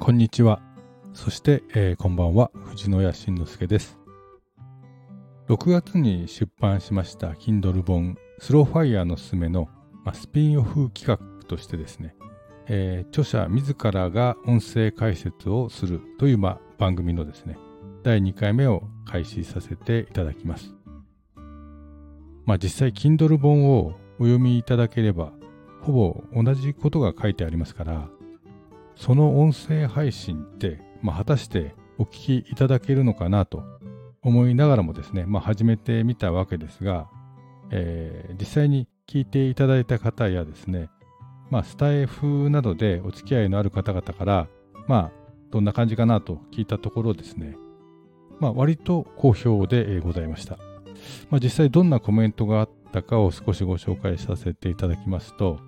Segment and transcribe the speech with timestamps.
[0.00, 0.62] こんにちは。
[1.12, 2.50] そして、えー、こんばんは。
[2.54, 3.98] 藤野谷慎之介です。
[5.46, 9.68] 6月に出版しました Kindle 本スローファイヤーのすすめの、
[10.02, 12.16] まあ、スピンオフ企画としてですね、
[12.66, 17.58] えー、著者自らが音声解説をするという、まあ、番組のですね、
[18.02, 20.74] 第2回目を開始させていただきます。
[22.46, 25.32] まあ実際 Kindle 本をお読みいただければ
[25.82, 28.08] ほぼ同じことが書いてありますから、
[29.00, 33.62] その音声配信って、まあ、果たしてお聞きいただけるのかなと
[34.22, 37.08] 思いながらもですね、まあ、始めてみたわけですが、
[37.70, 40.90] えー、実際に聞いていただいた方やですね、
[41.48, 44.48] まあ、スタイフなどでお付き合いのある方々から、
[44.86, 45.12] まあ、
[45.50, 47.56] どんな感じかなと聞いたところですね、
[48.38, 50.58] まあ、割と好評でございました。
[51.30, 55.58] まあ、実際どんなコメントがあったかを少しご紹介させていただきますと、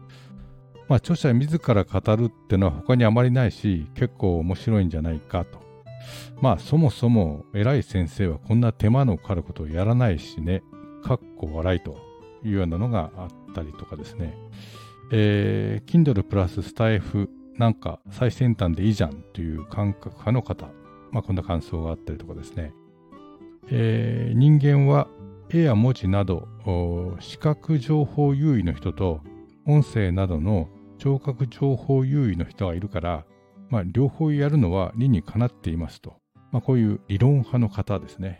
[0.93, 5.59] まあ、著者自ら語るってのは他にあまりないし、結構面白いんじゃないかと。
[6.43, 10.63] まあ、そもそも偉い先生はこんな手間のかかることをやらないしね、
[11.03, 11.97] かっこ笑いと
[12.45, 14.37] いうようなのがあったりとかですね。
[15.13, 20.67] えー、Kindle プラススタイフなんか最先端でいいじゃんという感覚派の方、
[21.11, 22.75] まあ、こんな感想があったりとかですね。
[23.71, 25.09] えー、人間は
[25.49, 26.49] 絵や文字など
[27.19, 29.23] 視覚情報優位の人と
[29.65, 30.69] 音声などの
[31.03, 33.25] 聴覚情報優位の人がいるから、
[33.71, 36.15] まあ、両方やるのは理にかなっていますと、
[36.53, 38.39] まあ、こういう理論派の方ですね。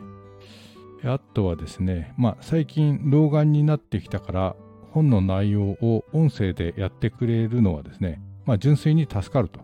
[1.03, 4.55] あとはですね、まあ、最近老眼になってきたから
[4.91, 9.59] 本の内容を音声でやってくれるのはですね、まあ、純粋に助かると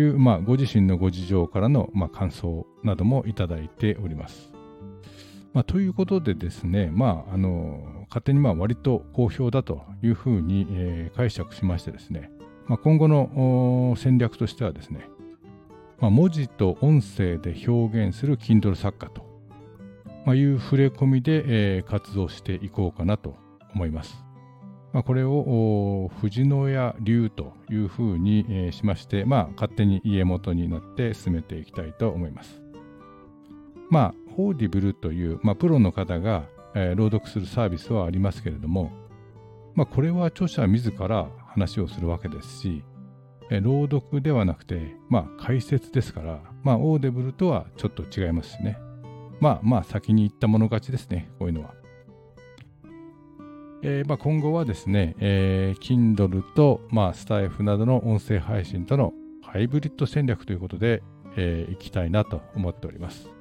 [0.00, 4.55] いう、まあ、ご自身のご事情からの、まあ、感想などもいただいております。
[5.56, 12.30] まあ、ということでですね、まあ、あの勝手にまあ割と好評だというふうに、えー、解釈しましてですね、
[12.66, 15.08] まあ、今後の戦略としてはですね、
[15.98, 19.22] まあ、文字と音声で表現する Kindle 作家と、
[20.26, 23.34] まあ、いう触れ込みで、えー、活動していこうかなと
[23.74, 24.22] 思います。
[24.92, 32.60] まあ、これを藤野屋流というふうに、えー、しまして、まあ、勝手に家元になって進めていきたいと思います。
[33.88, 38.92] まあ、 Audible という、まあ、プロの方が、えー、朗読するサービスはありますけれども、
[39.74, 42.84] まあ、これは著者自ら話をするわけですし、
[43.50, 48.78] えー、朗読ではなくて、まあ、解説ですから、まあ、 Audible とはちょっと違いますしね。
[49.40, 51.74] まあまあ先に言ったもの勝ちですね、こういうのは。
[53.82, 61.02] えーまあ、今後はですね、えー、Kindle と、まあ、スタエフなどの音声配信とのハイブリッド戦略ということで、
[61.36, 63.35] えー、いきたいなと思っております。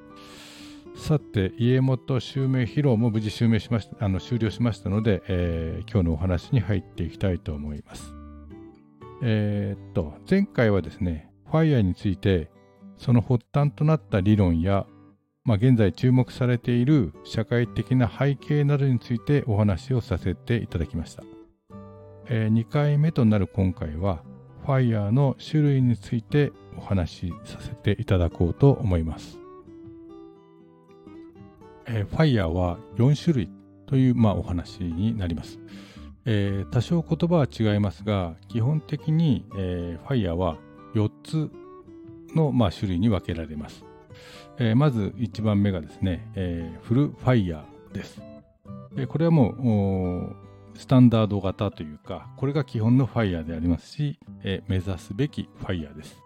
[0.95, 8.13] さて、家元襲名披露も無事襲名しましたあの終了しましたので、えー、今日のお話に入っていきたいと思います。
[9.21, 12.49] えー、っと、前回はですね、FIRE について、
[12.97, 14.87] その発端となった理論や、
[15.43, 21.23] まあ、現在注目されている社会的な背景などについてお話をさせていただきました。
[22.27, 24.23] えー、2回目となる今回は、
[24.65, 29.44] FIRE の種類についてお話しさせていただこうと思います。
[31.87, 33.49] えー、FIRE は4種類
[33.87, 35.59] という、まあ、お話になります。
[36.25, 40.57] えー、多少言葉は違いますが、基本的に、えー、FIRE は
[40.95, 41.51] 4つ
[42.35, 43.85] の、まあ、種類に分けられます。
[44.57, 48.21] えー、まず1番目がですね、えー、フルファイヤーです。
[48.97, 50.35] えこれはもう
[50.77, 56.24] スタンダード型というか、これが基本のファイヤーでありますし、え目指すべきファイヤーです。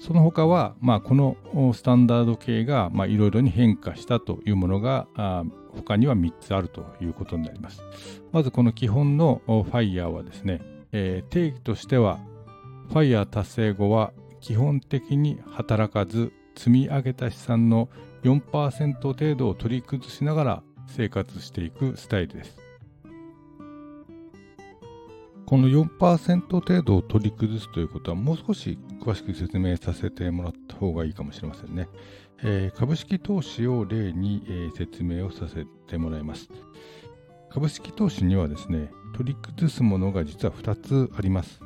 [0.00, 1.36] その他は、まあ、この
[1.72, 5.06] スタンダード系がいろいろに変化したというものが
[5.74, 7.82] 他には3つあるということになります。
[8.32, 10.60] まずこの基本のファイヤーはですね、
[10.92, 12.20] えー、定義としては
[12.88, 17.88] ファイヤー達成後は基本的に働かず積み上げた資産の
[18.22, 22.63] 4%程度を取り崩しながら生活していくスタイルです。
[25.46, 31.88] この4%程度を取り崩すということはもう少し詳しく説明させてもらった方がいいかもしれませんね。
[32.42, 36.48] えー、株式投資を例に、えー、説明をさせてもらいます。
[37.50, 41.60] 株式投資にはですね、取り崩すものが実は2つあります。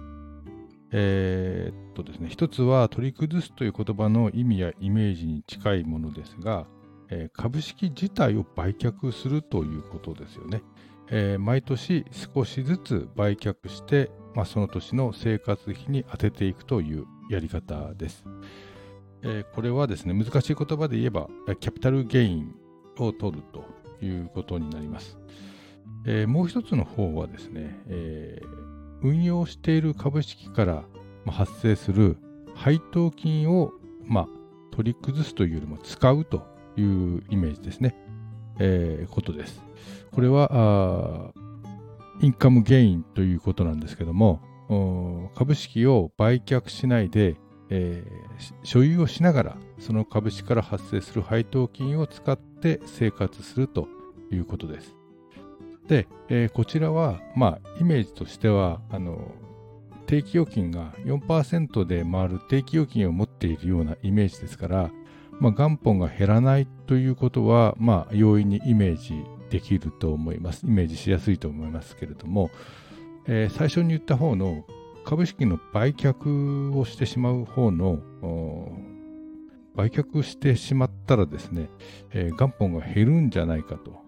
[0.90, 6.66] えー、っとですね、1つは取り崩すという言葉の意味やイメージに近いものですが、
[7.10, 10.62] えー、株式自体を売却するということですよね。
[11.10, 18.24] えー、毎年少しずつ売却して、まあ、その年の生活費に充てていくというやり方です。
[19.22, 21.28] えー、これはですね、難しい言葉で言えば、
[21.60, 22.54] キャピタルゲイン
[22.98, 23.64] を取ると
[24.04, 25.18] いうことになります。
[26.04, 28.46] えー、もう一つの方はですね、えー、
[29.02, 30.84] 運用している株式から
[31.26, 32.16] 発生する
[32.54, 33.72] 配当金を、
[34.04, 34.28] まあ、
[34.70, 36.46] 取り崩すというよりも使うと
[36.76, 37.96] いうイメージですね。
[38.60, 39.67] えー、ことです。
[40.12, 41.32] これは
[42.20, 44.40] インカムゲインということなんですけども、
[45.34, 47.36] 株式を売却しないで、
[47.70, 53.88] えー、所有をしながらその株式から発生する配当金を使って生活すると
[54.30, 54.96] いうことです。
[55.86, 59.32] で、えー、こちらは、まあ、イメージとしてはあの
[60.06, 64.90] 定期預金が4%で回る定期預金を持っているようなイメージですから、
[65.40, 70.66] まあ、元本が減らないということは、まあ、容易にイメージできると思います。
[70.66, 72.50] イメージしやすいと思いますけれども、
[73.26, 74.64] えー、最初に言った方の
[75.04, 77.98] 株式の売却をしてしまう方の
[79.74, 81.70] 売却してしまったらですね、
[82.12, 84.02] えー、元本が減るんじゃないかと、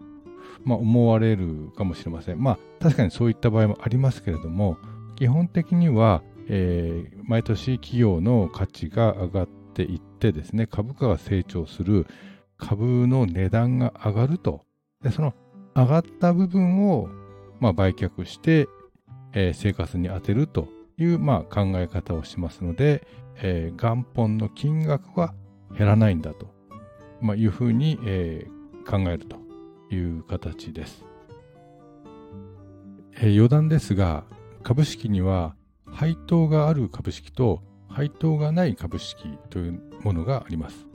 [0.64, 2.42] まあ、思われるかもしれません。
[2.42, 4.76] まあ確かにそういった場合もありますけれども
[5.16, 12.06] 基本的には、えー、毎年企業の価値が上がっていってですね株価が成長する
[12.58, 14.64] 株の値段が上がると
[15.02, 15.34] でその
[15.74, 17.08] 上がった部分を、
[17.58, 18.68] まあ、売却して、
[19.32, 20.68] えー、生活に充てると
[20.98, 23.06] いう、まあ、考え方をしますので、
[23.36, 25.34] えー、元本の金額は
[25.76, 26.52] 減らないんだと、
[27.20, 29.36] まあ、いうふうに、えー、考えると
[29.94, 31.04] いう形です、
[33.16, 34.24] えー、余談ですが
[34.62, 35.54] 株式には
[35.86, 40.89] 配当がある株式と配当がない株式というものがあります。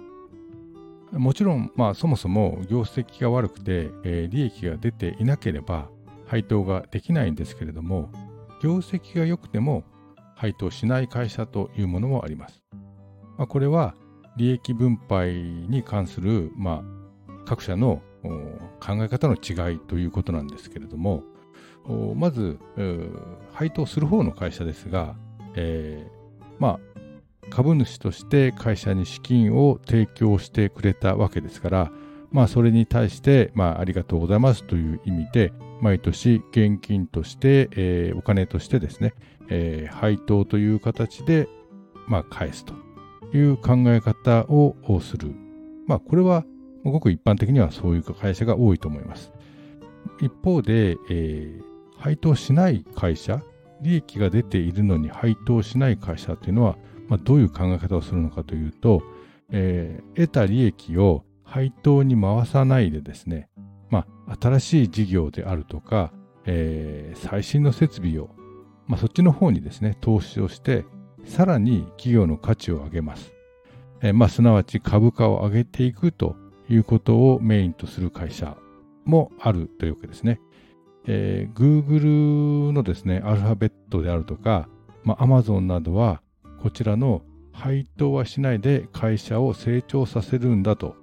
[1.11, 5.87] もちろん、まあ、そもそも業績が悪くて、えー、利益が出ていなければ
[6.27, 8.09] 配当ができないんですけれども
[8.61, 9.83] 業績が良くても
[10.35, 12.63] 配当しない会社というものもあります。
[13.37, 13.95] まあ、これは
[14.37, 18.01] 利益分配に関する、まあ、各社の
[18.79, 21.23] 考え方の違いということなんですけれども
[22.15, 22.57] まず
[23.53, 25.15] 配当する方の会社ですが、
[25.55, 26.99] えー、まあ
[27.49, 31.91] 株主として会社に資金を提供してくれたわけですから、
[32.31, 39.13] まあ、それに対して、まあ、ありがとうございますという意味で、毎年現金として、えー、お金としてですね、
[39.49, 41.47] えー、配当という形で、
[42.07, 42.73] まあ、返すと
[43.33, 45.33] いう考え方をする。
[45.87, 46.43] まあ、これは
[46.91, 49.31] ごく一般的にはそういう会社が多いと思います。
[50.21, 53.41] 一方で、えー、配当しない会社、
[53.81, 56.77] 利益が出ているのに配当しない会社というのは、
[57.07, 59.03] まあ、どういう考え方をするのかというと、
[59.51, 63.49] えー、得た利益を配当に回さないでですね、
[63.89, 66.11] まあ、新しい事業であるとか、
[66.45, 68.29] えー、最新の設備を
[68.87, 70.85] まあ、そっちの方にですね、投資をして、
[71.25, 73.33] さらに企業の価値を上げます。
[74.01, 76.35] えー、まあ、すなわち株価を上げていくと
[76.69, 78.57] いうことをメインとする会社
[79.05, 80.39] もあるというわけですね。
[81.07, 84.69] えー、Google のですね、アルファベットであるとか、
[85.03, 86.21] まあ、Amazon などは、
[86.61, 87.21] こちらの
[87.51, 90.95] 配当はしないで会社を成長させるんだと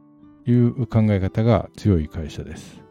[0.47, 2.83] いう考え方が強い会社です。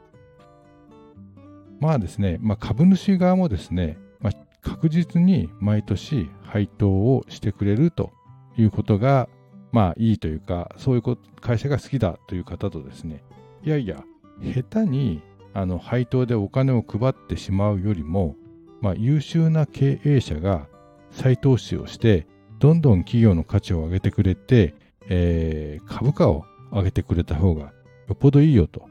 [1.80, 8.12] まあですね、まあ、株主側もですね、まあ確実に毎年配当をしてくれると
[8.58, 9.28] いうことが、
[9.72, 13.24] まあいいというか、そういう会社が好きだという方とですね、
[13.64, 14.04] いやいや、
[14.42, 15.22] 下手に
[15.54, 18.36] あの配当でお金を配ってしまうよりも、
[18.82, 20.68] まあ、優秀な経営者が
[21.12, 22.28] 再投資をして、
[22.62, 24.76] どんどん企業の価値を上げてくれて、
[25.10, 27.72] えー、株価を上げてくれた方がよ
[28.14, 28.88] っぽどいいよと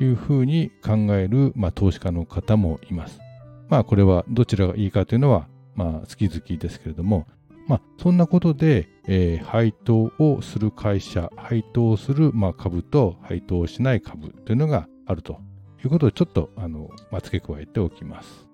[0.00, 3.20] いうふうに考える、まあ、投資家の方もいます。
[3.68, 7.26] まあこれはどちらがいいかというのはまあ好き好きですけれども、
[7.68, 15.38] まあそんなことで、えー、配当をする会社、配当をする、まあ、株と配当をしない株というのがあると
[15.84, 18.51] いうことをちょっとあの、まあ、付け加えておきます。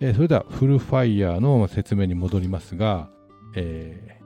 [0.00, 3.10] えー、それではフルファイヤーの説明に戻りますが、
[3.56, 4.18] え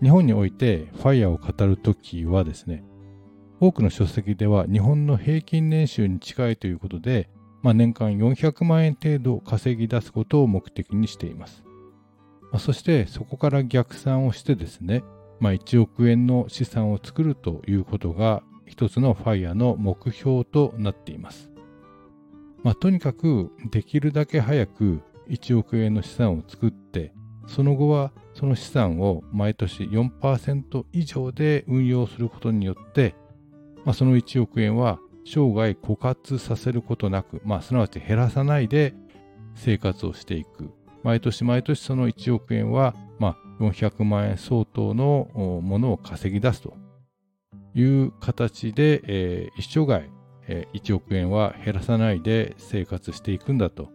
[0.00, 2.84] ー、日本においてファイヤーを語るときはですね、
[3.60, 7.28] 多くの書籍では日本の平均年収に近いということで、
[7.62, 11.62] まあ、年間400万円程度稼ぎ出すことを目的にしています。
[12.50, 15.04] まあ、そしてそこから逆算をしてですね、
[15.40, 21.50] まあ、1億円の資産を作るということが一つのファイアの目標となっています。
[22.62, 27.12] まあ、とにかくできるだけ早く1億円の資産を作って
[27.46, 33.14] その後はその資産を毎年4%以上で運用することによって、
[33.84, 38.94] まあ、その1億円は生涯枯渇させることなく、まあ、すなわち減らさないで
[39.54, 40.70] 生活をしていく。
[41.02, 45.28] 毎年毎年その1億円は、まあ、400万円相当の
[45.62, 46.74] ものを稼ぎ出すと
[47.74, 50.08] いう形で、えー、一生涯、
[50.74, 53.88] 1億円は減らさないで生活していくんだと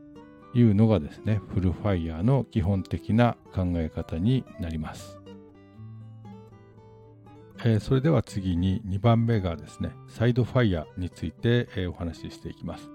[0.55, 5.19] いうのがですね、フルファイヤーの基本的な考え方になります。
[7.65, 12.89] えー、それでは次に2番目がですね、サイドファイヤーについて、えー、お話ししていきます。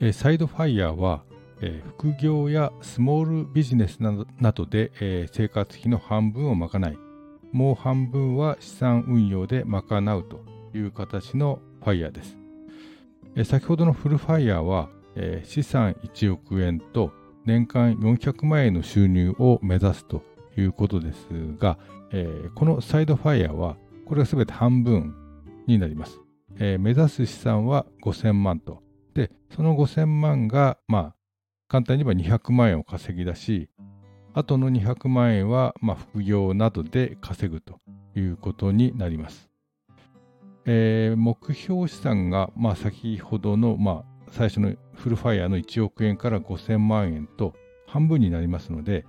[0.00, 1.24] えー、サイドファイヤーは、
[1.60, 6.98] え副業やスモールビジネスなどで、え生活費の半分を賄い、
[7.50, 12.38] もう半分は資産運用で賄うという形のファイヤーです。
[13.34, 14.88] え先ほどのフルファイヤーは、
[15.20, 17.12] え資産1億円と
[17.44, 20.22] 年間400万円の収入を目指すと
[20.56, 21.26] いうことです
[21.58, 21.78] が、
[22.12, 25.14] えー、このサイドファイヤーは、これが全て半分
[25.66, 26.20] になります。
[26.58, 28.82] えー、目指す資産は5000万と。
[29.14, 31.14] で、その5000万が、まあ、
[31.68, 33.70] 簡単に言えば200万円を稼ぎ出し、
[34.34, 37.80] あとの200万円は、まあ、副業などで稼ぐと
[38.14, 39.50] いうことになります。
[40.64, 47.54] えー、目標資産が、まあ、先ほどの、まあ、最初のフルファイヤーの1億円から5000万円と
[47.86, 49.04] 半分になりますので、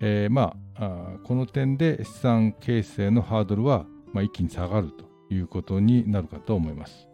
[0.00, 7.08] えー、まあこの点で資産形成のハードルは、ま、一気に下がるということになるかと思います。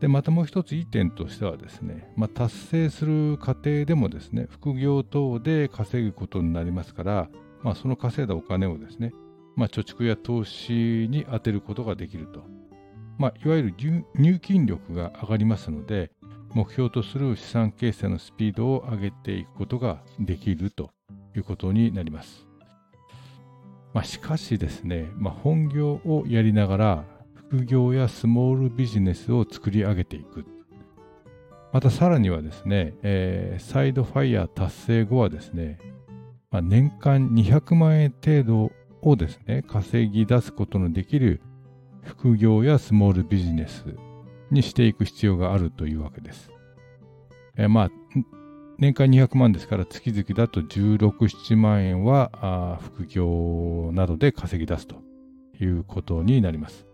[0.00, 7.28] でまたもう一ついい点としてはですね、まあ、達成する過程でもですね副業等で稼ぐことになりますから、
[7.62, 9.12] まあ、その稼いだお金をですね、
[9.54, 10.72] まあ、貯蓄や投資
[11.08, 12.42] に充てることができると、
[13.16, 13.74] まあ、いわゆる
[14.16, 16.10] 入金力が上がりますので
[16.54, 20.90] 目標とする資産形成のスピードを上げていくことができると
[21.34, 22.46] いうことになります。
[23.94, 27.04] まあ、しかしですね、まあ、本業をやりながら
[27.34, 30.44] 副業やスモールビジネスを作り上げていく。
[31.72, 35.78] またさらにはですね、えー、サイドファイヤー達成後はですね、
[36.50, 41.40] まあ、年間200万円程度をですね、稼ぎ出すことのできる
[42.02, 43.84] 副業やスモールビジネス
[44.52, 46.50] にしていく必要があるというわけです。
[47.56, 47.90] え、まあ、
[48.78, 54.96] 年間200万ですから月々だと16、7万円は副業などで稼ぎ出すと
[55.60, 56.86] いうことになります。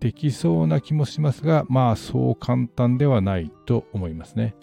[0.00, 4.54] できそうな気もしますが、まあそう簡単ではないと思いますね。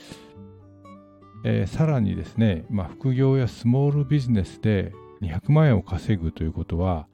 [1.46, 7.08] えー、さらにですね、まあ、副業やスモールビジネスで200万円を稼ぐということは、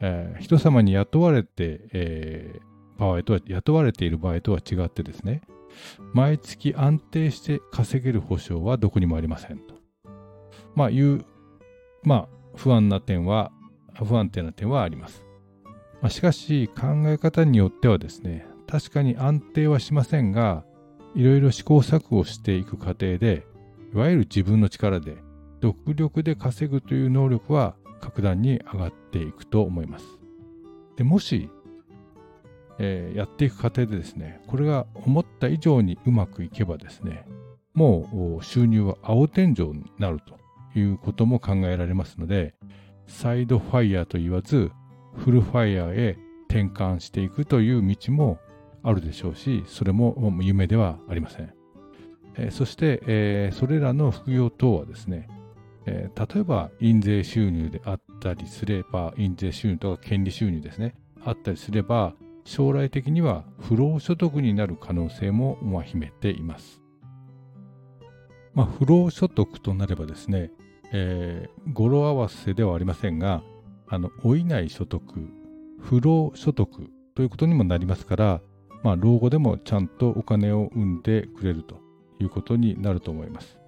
[0.00, 5.42] えー、人様に雇われて、えー、場合とは雇われている場合とは違ってですね、
[6.12, 9.74] 毎月安定して稼げる保証はどこにもありませんと。
[10.74, 11.24] まあ、いう、
[12.02, 13.52] まあ、不安な点は、
[13.94, 15.24] 不安定な点はあります。
[16.00, 20.64] まあ、しかし、考え方によってはですね、確かに安定はしませんが、
[21.14, 23.46] いろいろ試行錯誤していく過程で、
[23.94, 25.16] いわゆる自分の力で、
[25.60, 30.04] 独力で稼ぐという能力は格段に上がっていくと思います。
[30.96, 31.50] でもし、
[32.78, 37.26] えー、やっていく過程でですね、これが思った以上にうまくいけばですね、
[37.74, 42.54] もう収入は青天井になるということも考えられますので、
[43.06, 44.70] サイドファイヤーと言わず、
[45.16, 48.38] フルファイヤーへ転換していくという道も
[48.82, 51.52] あるでしょうし、それも夢ではありません。
[52.36, 55.28] えー、そして、えー、それらの副業等はですね、
[55.86, 62.14] えー、例えば印税収入であったりすれば、印税収入とか権利収入ですね、あったりすれば、
[62.44, 66.82] 将来的には不労所得になる可能性も秘めています。
[68.54, 70.50] まあ、不労所得となればですね、
[70.92, 73.42] えー、語呂合わせではありませんが、
[73.88, 75.02] あの、老いない所得、
[75.80, 76.68] 不労所得
[77.14, 78.40] ということにもなりますから、
[78.82, 81.80] まあ、老後でもちゃんとお金を生んでくれると
[82.20, 83.58] いうことになると思います。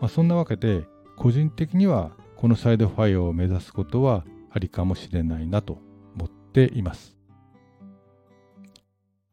[0.00, 0.84] まあ、そんなわけで、
[1.16, 5.78] 個人的にはこのサイドファイアを目指すことはありかもしれないなと
[6.14, 7.19] 思っています。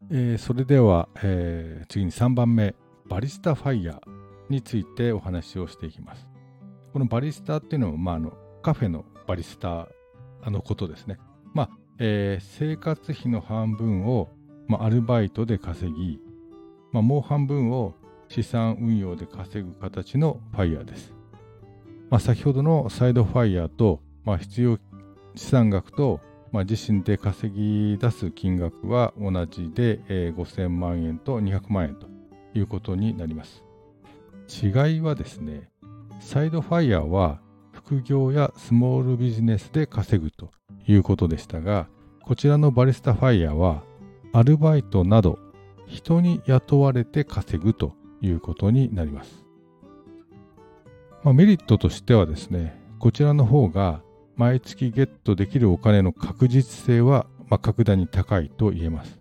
[0.09, 2.75] えー、それでは、えー、次に3番目、
[3.07, 3.99] バリスタファイヤー
[4.49, 6.27] についてお話をしていきます。
[6.93, 9.89] このバリスタっていうのは、まあ、あのカフェのバリスタ
[10.45, 11.17] のことですね。
[11.53, 14.29] まあえー、生活費の半分を、
[14.67, 16.21] まあ、アルバイトで稼ぎ、
[16.93, 17.93] まあ、もう半分を
[18.29, 21.13] 資産運用で稼ぐ形のファイヤーです。
[22.09, 24.79] まあ、先ほどのサイドファイヤーと、まあ、必要
[25.35, 26.21] 資産額と
[26.51, 32.07] まあ、自身で稼ぎ出す金額は同じで、えー、5000万円と200万円と
[32.53, 33.63] いうことになります。
[34.49, 35.69] 違いはですね、
[36.19, 37.39] サイドファイヤーは
[37.73, 40.51] 副業やスモールビジネスで稼ぐと
[40.87, 41.87] いうことでしたが、
[42.23, 43.83] こちらのバリスタファイヤーは
[44.33, 45.39] アルバイトなど
[45.85, 49.45] 人に雇われて稼ぐということになります。
[51.23, 54.01] まあ、メリットとしてはですね、こちらの方が
[54.37, 59.19] 毎月ゲットできるお金の確実性は、まあ、格段に高いと言えます。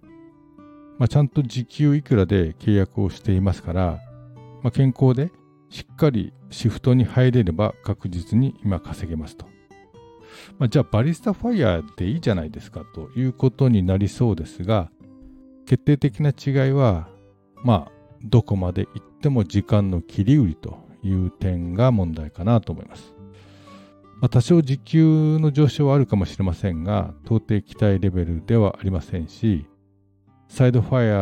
[0.98, 4.00] まあ、ちゃんと時給いくらで契約をしていますから、
[4.62, 5.30] まあ、健康で
[5.70, 9.46] しっかりシフトに入れれば確実に今稼げますと。
[10.58, 14.90] まあ、じゃあバリスタファイヤーでいいじゃないですかということになりそうですが、
[15.66, 17.08] 決定的な違いは、
[17.64, 17.92] まあ、
[18.22, 23.15] どこまで行っても時間の切り売りという点が問題かなと思います。
[24.20, 29.66] まあ、多少時給の上昇はあるかもしれませんが、到底期待レベルではありませんし、
[30.48, 31.16] サイドファイヤ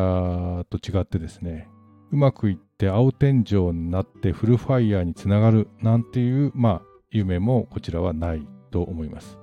[0.63, 1.69] ーと違ってですね、
[2.13, 9.39] うまくいって青天井になってフルファイヤーにつながるなんていう、まあ、夢もこちらはないと思います。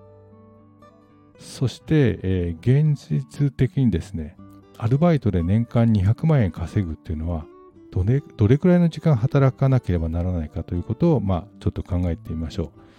[1.37, 4.37] そして、えー、現実的にですね、
[4.77, 7.45] アルバイトで年間200万円稼ぐっていうのは、
[7.91, 12.90] どれどれくらいの時間働かなければならないかということを、まあ、ちょっと考えてみましょう。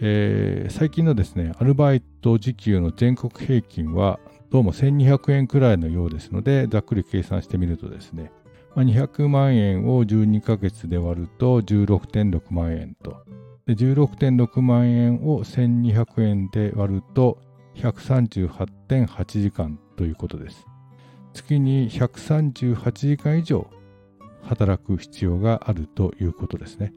[0.00, 8.30] えー、最近のですね、アルバイト時給の全国平均は、どうも1200円くらいのようですので、ざっくり計算してみるとですね、
[8.76, 13.24] まあ、200万円を12ヶ月で割ると16.6万円と、
[13.66, 17.38] で16.6万円を1200円で割ると
[17.74, 20.64] 138.8時間ということです。
[21.32, 23.68] 月に138時間以上
[24.42, 26.94] 働く必要があるということですね。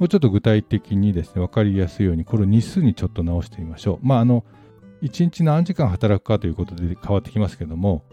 [0.00, 4.06] もうちょっと具体的にですね、わかりやすいように、これを日数にちょっと直してみましょう。
[4.06, 4.46] まあ、あの、
[5.02, 8.04] 1日何時間働くかということで変わってきますけども、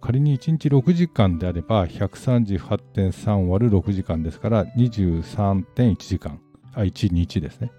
[0.00, 6.40] 仮に1日6時間であれば、138.3割る6時間ですから、23.1時間、
[6.74, 7.70] あ、1日ですね。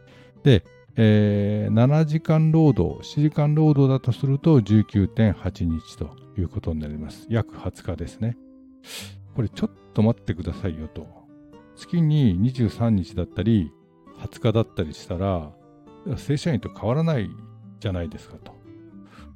[0.43, 0.63] で、
[0.95, 7.27] えー、7時間労働、7時間労働だとすると19.8日ということになります。
[7.29, 8.37] 約20日ですね。
[9.35, 11.18] これちょっと待ってくださいよと。
[11.79, 13.71] 月に23日だったり、
[14.19, 15.51] 20日だったりしたら、
[16.17, 17.29] 正社員と変わらない
[17.79, 18.53] じゃないですかと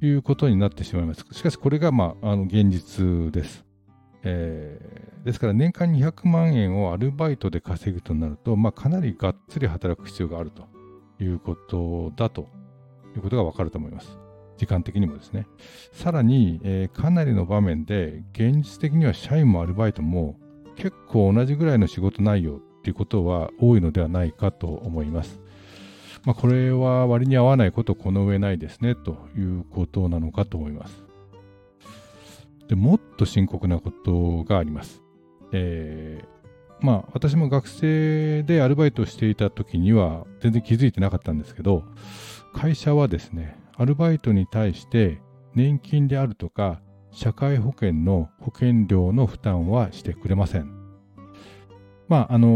[0.04, 1.24] いうことになってしまいます。
[1.32, 3.64] しかしこれが、まあ、あの現実です。
[4.26, 10.66] えー、ですから年間200万円をアルバイトで稼ぐとなると、まあ、かなりがっつり働く必要があると
[11.22, 12.48] いうことだと
[13.14, 14.18] いうことがわかると思います。
[14.56, 15.46] 時間的にもですね。
[15.92, 20.36] さらに、えー、かなりの場面で、現実的には社員もアルバイトも
[20.76, 25.40] 結構同じぐらいの仕事内容っていうことは多いのではないかと思います。
[26.24, 31.04] まあ、これは割に合わないことこの上ないですねということなのかと思います。
[32.68, 35.02] でもっと深刻なことがあります。
[35.52, 41.84] えー、まあ私も学生でアルバイトをしていた時には全然気づいてなかったんですけど
[42.54, 45.20] 会社はですねアルバイトに対して
[45.54, 46.80] 年金であるとか
[47.14, 50.84] 社会保険の保険料の負担はしてくれません。
[52.08, 52.48] まあ、あの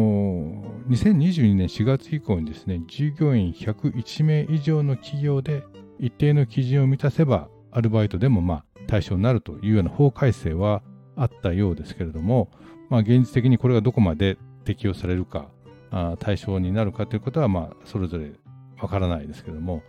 [0.88, 5.64] 2022年4月以降にですね、従業員101名以上の企業で
[5.99, 10.83] 一定の基準を満たせば、アルバイトでもまあ対象になるというような法改正は
[11.16, 12.51] あったようですけれども、
[12.90, 15.49] まあ、現実的にこれがどこまで適用されるか、
[15.90, 18.33] あ対象になるかということは、まあ、それぞれ
[18.81, 19.83] わからないですけれども、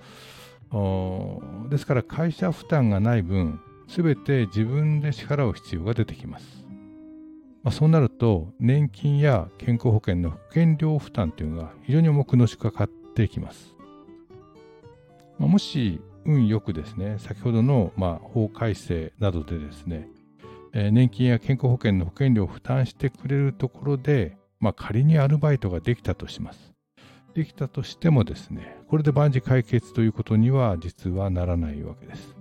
[1.69, 6.63] ですから会社負担がない分、すべて自分で支払う必要が出てきます。
[7.63, 13.75] まあ、そうなると、年金や健康保険の保険料負担というのが非常に重くのしかかってきます。
[15.39, 20.08] まあ、もし運よくですね、先ほどのまあ法改正などでですね、
[20.71, 26.73] えー、年金や健康保険の保険料を負担してくれるところで、まあ、仮にアルバイトができたとします。
[27.34, 32.38] できたとしてもですね、これで万事解決ということには実はならないわけです。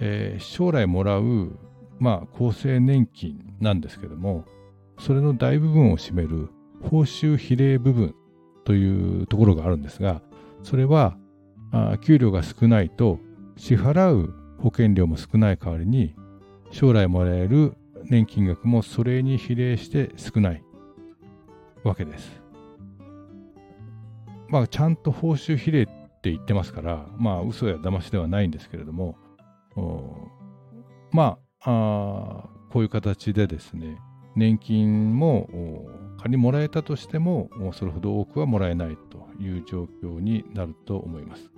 [0.00, 1.58] えー、将来もらう、
[1.98, 4.44] まあ、厚生年金なんですけども、
[4.98, 6.48] それの大部分を占める
[6.82, 8.14] 報酬比例部分
[8.64, 10.22] というところがあるんですが、
[10.62, 11.16] それは
[11.72, 13.18] あ給料が少ないと
[13.56, 16.14] 支払う保険料も少ない代わりに
[16.70, 20.64] 将来もらえる年金額もそれに比例して少ない
[21.82, 22.42] わけです。
[24.48, 29.16] まあちゃんと報酬比例って言ってますからまあ嘘や騙しではないんですけれども
[31.12, 33.98] まああこういう形でですね
[34.36, 35.48] 年金も
[36.18, 41.50] 仮にもらえたとしてもそれほど多くはもらえないという状況になると思います。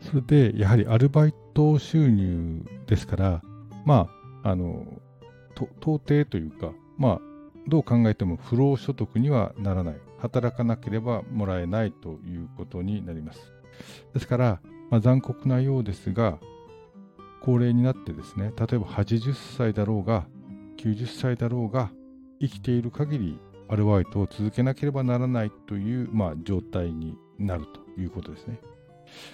[0.00, 3.42] それでやはりアルバイト収入ですから
[3.84, 4.08] ま
[4.42, 4.86] ああの
[5.56, 7.20] 到底というかまあ
[7.66, 13.52] どう考えても不労所得にはならない働かなければもらえないということになります。
[14.14, 14.60] ですから
[14.90, 16.38] まあ、残酷なようですが、
[17.40, 20.26] 高齢になってですね、例えば80歳だろうが、
[20.78, 21.90] 90歳だろうが、
[22.40, 28.60] 生きている限りアルバイトを続けなければならないという、まあ、状態になるということですね。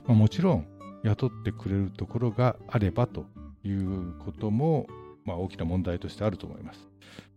[0.07, 0.67] まあ、もちろん、
[1.03, 3.27] 雇ってくれるところがあればと
[3.65, 4.87] いうことも、
[5.25, 6.89] まあ、大きな問題としてあると思います。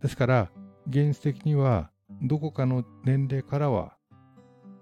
[0.02, 0.52] ですから、
[0.88, 1.90] 現実的には、
[2.22, 3.95] どこかの年齢からは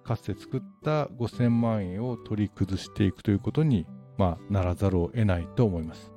[0.03, 3.85] かつて作った5000万円を取り崩していくということに、
[4.17, 6.11] まあ、ならざるを得ないと思います。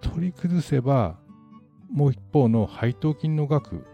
[0.00, 1.18] 取り崩せば、
[1.90, 3.84] もう一方の配当金の額、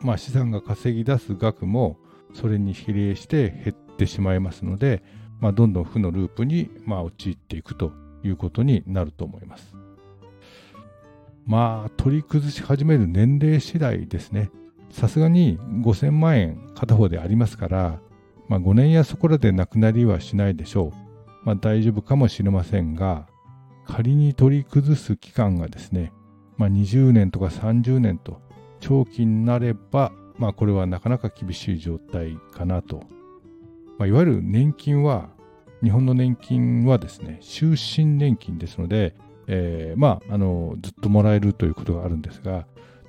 [0.00, 1.98] まあ、資産が稼ぎ出す額も
[2.32, 5.02] それに比例して減ってしまいますので、
[5.40, 7.92] まあ、どんどん負のループに、まあ、陥っていくと
[8.22, 9.74] いうことになると思います。
[11.46, 14.50] まあ、取り崩し始める年齢次第ですね。
[14.90, 18.00] さすがに5000万円片方でありますから、
[18.48, 21.08] まあ、5年やそこらでなくなりはしないでしょう。
[21.44, 23.26] まあ、大丈夫かもしれませんが、
[23.86, 26.12] 仮に取り崩す期間がですね、
[26.56, 28.40] まあ、20年とか30年と
[28.80, 33.02] 長期になれば、まあ、これはなかなか厳しい状態かなと。
[33.98, 35.30] まあ、いわゆる年金は、
[35.82, 39.14] 日本の年金はですね、終身年金ですので、
[39.46, 42.66] えー、まあ、あの、ずっともらえるということがあるんですが、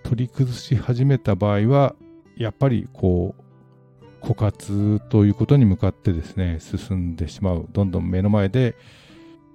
[0.09, 1.95] 取り崩し始めた場合は、
[2.35, 3.35] やっぱりこ
[4.23, 7.67] う、枯渇ということに向かってですね、進んでしまう。
[7.71, 8.75] どんどん目の前で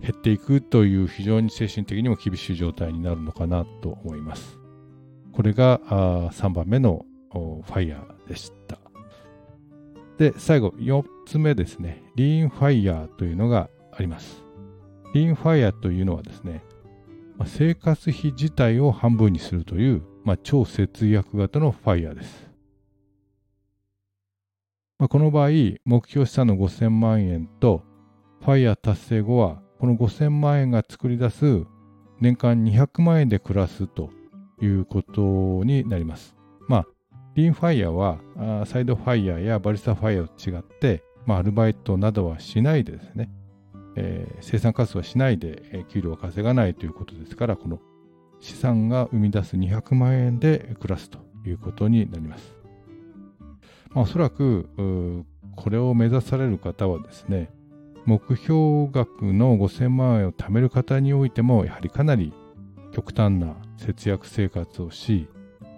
[0.00, 4.60] 減っていくという非常に精神的にも厳しい状態になるのかなと思います。
[5.32, 8.78] これがあ3番目のファイヤーでした。
[10.18, 12.04] で、最後、4つ目ですね。
[12.14, 14.44] リーンファイヤーというのがあります。
[15.14, 16.62] リーンファイヤーというのはですね、
[17.44, 22.50] 生活費自体を半分にするという、まあ、超節約型のファイヤーです。
[24.98, 25.50] まあ、この場合、
[25.84, 27.82] 目標資産の5000万円と、
[28.40, 31.64] ファイヤー達成後は、この5000万円が作り出す
[32.20, 34.10] 年間200万円で暮らすと
[34.62, 36.34] いうことになります。
[36.68, 36.86] まあ、
[37.34, 38.18] リーンファイヤーは
[38.66, 43.30] サイドファイヤーやバリスタファイヤーと違って、まあ、アルバイトなどはしないでですね、
[43.96, 47.80] えー、生産活動はしないで、えー、給料を稼がないということですから、この
[48.40, 52.54] 資産が生み出す200万円で暮らすということになります。
[53.90, 54.68] まあ、おそらく
[55.56, 57.50] これを目指される方はですね、
[58.06, 62.32] 目標額の5000万円を貯める方においても、やはりかなり
[62.92, 65.28] 極端な節約生活をし、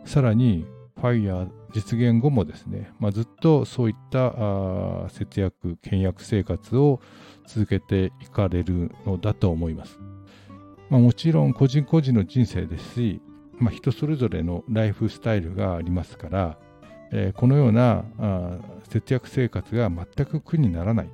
[0.04, 0.66] さらに
[0.96, 7.00] ファイヤー実現後もですね、まあ、ずっとそういった節約、倹約生活を
[7.46, 9.98] 続けていかれるのだと思います。
[10.90, 13.20] まあ、もちろん個人個人の人生ですし、
[13.58, 16.58] まあ、人それぞれのライフスタイルがありますから、
[17.12, 21.10] えー、このようなあ節約生活が全く苦にならない。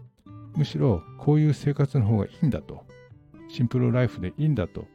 [0.55, 2.85] むしろこういう生活の方がいいんだと。
[3.49, 4.87] シンプルライフでいいんだと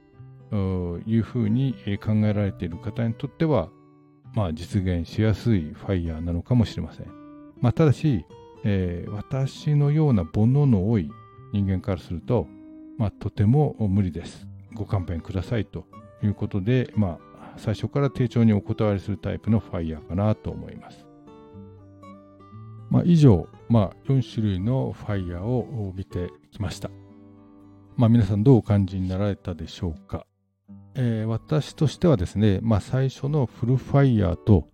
[1.05, 3.69] いうふうに考えられている方にとっては、
[4.33, 7.07] まあ、実現しやすいファイヤーなのかもしれません。
[7.61, 8.25] まあ、ただし、
[8.63, 11.09] えー、私のような煩悩の多い
[11.53, 12.47] 人間からすると、
[12.97, 14.47] まあ、とても無理です。
[14.77, 15.85] ご勘弁くださいと
[16.23, 21.05] いうことで、まあ、最初から丁重にお断りするタイプのファイヤーかなと思います。
[22.89, 26.89] まあ、以上、まあ、4種類の FIRE を見てきました。
[27.97, 30.25] まあ、皆さんどうお感じになられたでしょうか。
[30.95, 34.67] えー、私としてはですね、まあ、最初のフルファイヤーと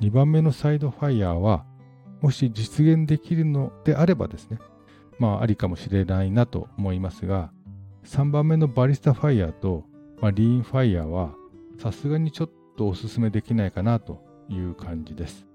[0.00, 1.64] 2番目の Side FIRE は、
[2.20, 4.58] もし実現できるのであればですね、
[5.18, 7.52] まあ、ありかもしれないなと思いますが、
[8.04, 9.84] 3番目の Barista FIRE と、
[10.20, 11.34] まあ、 Lean FIRE は、
[11.78, 15.46] さすがにちょっとお勧めできないかなという感じです。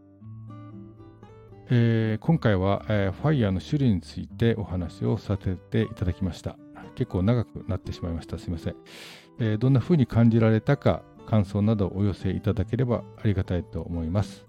[1.70, 6.58] えー、今回は、えー、ファイヤーの種類についてお話をさせていただきました。
[6.96, 8.40] 結構長くなってしまいました。
[8.40, 8.76] すいません。
[9.40, 14.46] えー、どんな風に感じられたか、感想などお寄せいただければありがたいと思います。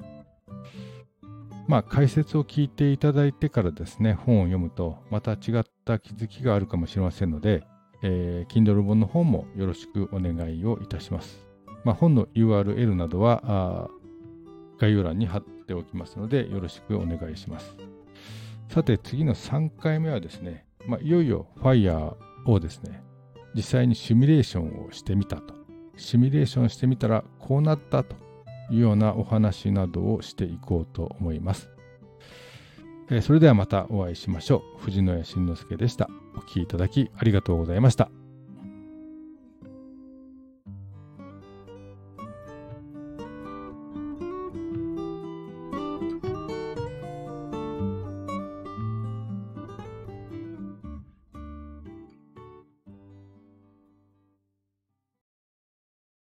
[1.68, 7.62] まあ、解説を聞いていただいてからですね、本を読むと、また違った気づきがあるかもしれませんので、
[8.02, 11.46] えー、Kindle 本の本もよろしくお願いをいたします。
[11.84, 13.90] まあ、本の URL などは
[14.78, 17.76] 概要欄に貼っておきますので、よろしくお願いします。
[18.68, 22.14] さて、次の3回目はですね、まあ、いよいよ Fire
[22.46, 23.02] をですね、
[23.54, 25.54] 実際にシミュレーションをしてみたと。
[25.96, 28.16] シミュレーションしてみたらこうなったと
[28.70, 31.68] いうようなお話などをしていこうと思います。
[33.10, 34.82] えー、それではまたお会いしましょう。
[34.82, 36.08] 藤野谷慎之介でした。
[36.34, 38.19] お聴きいただきありがとうございました。